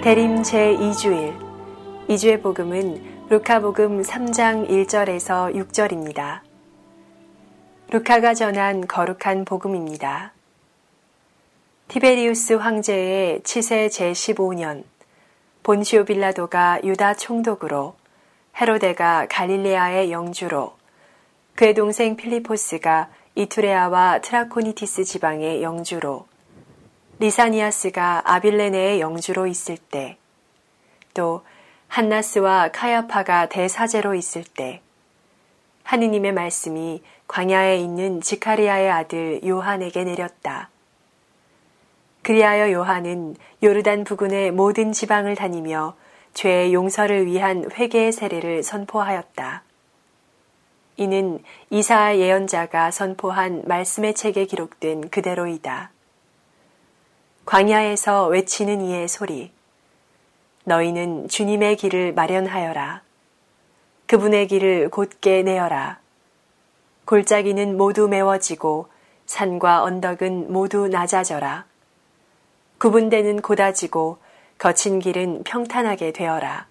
[0.00, 1.36] 대림 제2주일
[2.08, 6.40] 2주의 복음은 루카복음 3장 1절에서 6절입니다.
[7.90, 10.32] 루카가 전한 거룩한 복음입니다.
[11.88, 14.84] 티베리우스 황제의 치세 제15년
[15.64, 17.96] 본시오 빌라도가 유다 총독으로
[18.60, 20.74] 헤로데가 갈릴레아의 영주로
[21.56, 26.26] 그의 동생 필리포스가 이투레아와 트라코니티스 지방의 영주로
[27.20, 30.16] 리사니아스가 아빌레네의 영주로 있을 때,
[31.14, 31.44] 또
[31.88, 34.80] 한나스와 카야파가 대사제로 있을 때,
[35.82, 40.70] 하느님의 말씀이 광야에 있는 지카리아의 아들 요한에게 내렸다.
[42.22, 45.96] 그리하여 요한은 요르단 부근의 모든 지방을 다니며
[46.34, 49.62] 죄의 용서를 위한 회개의 세례를 선포하였다.
[50.98, 55.90] 이는 이사 예언자가 선포한 말씀의 책에 기록된 그대로이다.
[57.48, 59.50] 광야에서 외치는 이의 소리.
[60.64, 63.00] 너희는 주님의 길을 마련하여라.
[64.06, 65.98] 그분의 길을 곧게 내어라.
[67.06, 68.88] 골짜기는 모두 메워지고
[69.24, 71.64] 산과 언덕은 모두 낮아져라.
[72.76, 74.18] 구분되는 고다지고
[74.58, 76.66] 거친 길은 평탄하게 되어라.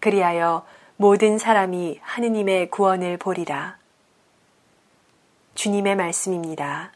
[0.00, 3.78] 그리하여 모든 사람이 하느님의 구원을 보리라.
[5.54, 6.90] 주님의 말씀입니다.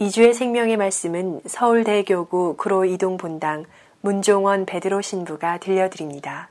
[0.00, 3.64] 이주의 생명의 말씀은 서울대교구 구로 이동 본당
[4.00, 6.50] 문종원 베드로 신부가 들려드립니다.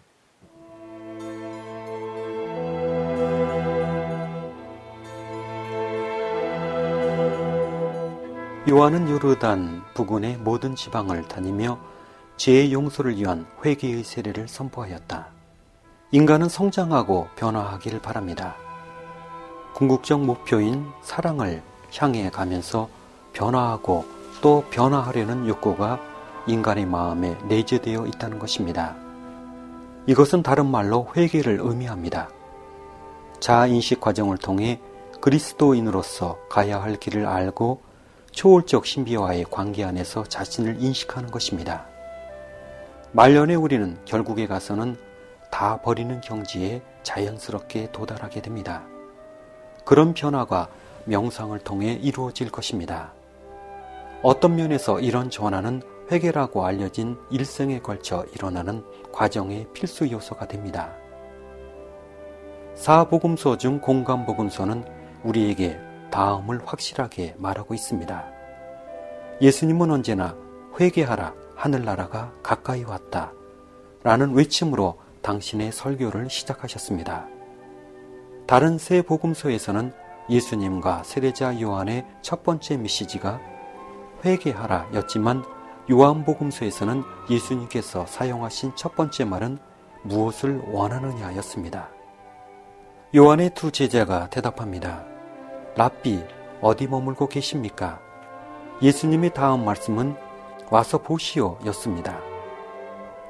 [8.70, 11.80] 요한은 요르단 부근의 모든 지방을 다니며
[12.36, 15.26] 죄의 용서를 위한 회개의 세례를 선포하였다.
[16.12, 18.58] 인간은 성장하고 변화하기를 바랍니다.
[19.74, 21.64] 궁극적 목표인 사랑을
[21.98, 22.90] 향해 가면서
[23.38, 24.06] 변화하고
[24.42, 26.00] 또 변화하려는 욕구가
[26.48, 28.96] 인간의 마음에 내재되어 있다는 것입니다.
[30.08, 32.30] 이것은 다른 말로 회개를 의미합니다.
[33.40, 34.80] 자인식 과정을 통해
[35.22, 37.82] 그리스도인으로서 가야 할 길을 알고
[38.32, 41.86] 초월적 신비와의 관계 안에서 자신을 인식하는 것입니다.
[43.12, 44.98] 말년에 우리는 결국에 가서는
[45.52, 48.84] 다 버리는 경지에 자연스럽게 도달하게 됩니다.
[49.86, 50.70] 그런 변화가
[51.06, 53.17] 명상을 통해 이루어질 것입니다.
[54.24, 60.96] 어떤 면에서 이런 전환은 회계라고 알려진 일생에 걸쳐 일어나는 과정의 필수 요소가 됩니다.
[62.76, 64.86] 사복음서 중 공감복음서는
[65.24, 65.80] 우리에게
[66.12, 68.26] 다음을 확실하게 말하고 있습니다.
[69.42, 70.36] 예수님은 언제나
[70.80, 73.34] 회개하라 하늘나라가 가까이 왔다
[74.04, 77.28] 라는 외침으로 당신의 설교를 시작하셨습니다.
[78.46, 79.92] 다른 세 복음서에서는
[80.30, 83.57] 예수님과 세례자 요한의 첫 번째 메시지가
[84.28, 85.46] 회개하라 였지만
[85.90, 89.58] 요한복음서에서는 예수님께서 사용하신 첫 번째 말은
[90.04, 91.90] 무엇을 원하느냐 였습니다.
[93.16, 95.06] 요한의 두 제자가 대답합니다.
[95.78, 96.26] 랍비,
[96.60, 98.02] 어디 머물고 계십니까?
[98.82, 100.18] 예수님의 다음 말씀은
[100.70, 102.20] 와서 보시오 였습니다.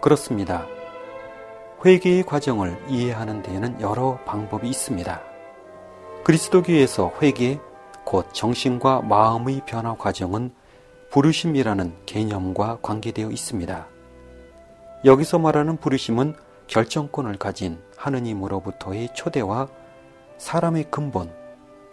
[0.01, 0.65] 그렇습니다.
[1.85, 5.21] 회개의 과정을 이해하는 데에는 여러 방법이 있습니다.
[6.23, 7.59] 그리스도교에서 회개,
[8.03, 10.51] 곧 정신과 마음의 변화 과정은
[11.09, 13.87] 부르심이라는 개념과 관계되어 있습니다.
[15.05, 16.35] 여기서 말하는 부르심은
[16.67, 19.69] 결정권을 가진 하느님으로부터의 초대와
[20.37, 21.31] 사람의 근본,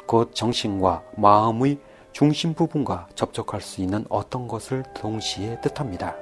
[0.07, 1.79] 곧 정신과 마음의
[2.13, 6.17] 중심 부분과 접촉할 수 있는 어떤 것을 동시에 뜻합니다.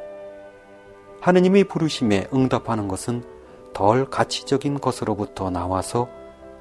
[1.21, 3.25] 하느님의 부르심에 응답하는 것은
[3.73, 6.09] 덜 가치적인 것으로부터 나와서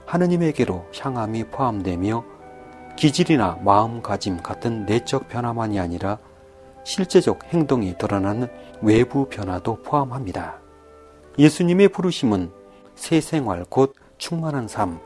[0.05, 2.23] 하느님에게로 향함이 포함되며
[3.01, 6.19] 기질이나 마음가짐 같은 내적 변화만이 아니라
[6.83, 8.47] 실제적 행동이 드러나는
[8.83, 10.59] 외부 변화도 포함합니다.
[11.39, 12.51] 예수님의 부르심은
[12.93, 14.99] 새 생활 곧 충만한 삶,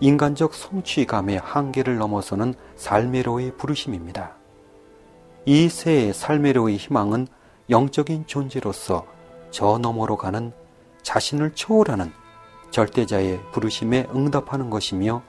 [0.00, 4.34] 인간적 성취감의 한계를 넘어서는 삶의로의 부르심입니다.
[5.46, 7.26] 이 새의 삶의로의 희망은
[7.70, 9.06] 영적인 존재로서
[9.50, 10.52] 저 너머로 가는
[11.02, 12.12] 자신을 초월하는
[12.70, 15.22] 절대자의 부르심에 응답하는 것이며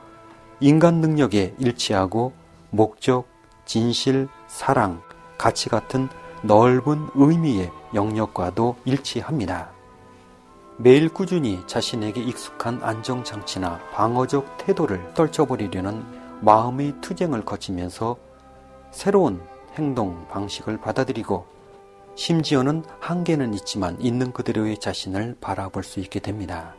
[0.64, 2.34] 인간 능력에 일치하고
[2.70, 3.26] 목적,
[3.66, 5.02] 진실, 사랑,
[5.36, 6.08] 가치 같은
[6.44, 9.72] 넓은 의미의 영역과도 일치합니다.
[10.78, 16.06] 매일 꾸준히 자신에게 익숙한 안정장치나 방어적 태도를 떨쳐버리려는
[16.42, 18.18] 마음의 투쟁을 거치면서
[18.92, 19.42] 새로운
[19.74, 21.44] 행동 방식을 받아들이고
[22.16, 26.76] 심지어는 한계는 있지만 있는 그대로의 자신을 바라볼 수 있게 됩니다.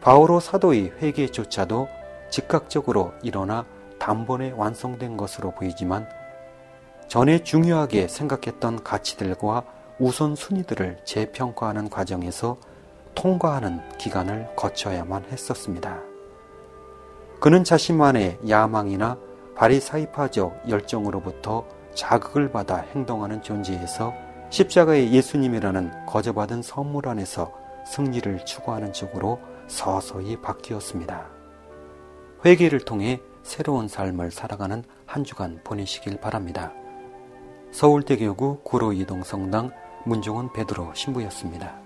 [0.00, 1.88] 바오로 사도의 회개조차도
[2.30, 3.64] 즉각적으로 일어나
[3.98, 6.08] 단번에 완성된 것으로 보이지만
[7.08, 9.64] 전에 중요하게 생각했던 가치들과
[9.98, 12.58] 우선순위들을 재평가하는 과정에서
[13.14, 16.00] 통과하는 기간을 거쳐야만 했었습니다.
[17.40, 19.16] 그는 자신만의 야망이나
[19.54, 21.64] 바리사이파적 열정으로부터
[21.94, 24.12] 자극을 받아 행동하는 존재에서
[24.50, 27.52] 십자가의 예수님이라는 거저받은 선물 안에서
[27.86, 31.35] 승리를 추구하는 쪽으로 서서히 바뀌었습니다.
[32.46, 36.72] 회개를 통해 새로운 삶을 살아가는 한 주간 보내시길 바랍니다.
[37.72, 39.72] 서울대교구 구로이동 성당
[40.04, 41.85] 문종원 베드로 신부였습니다.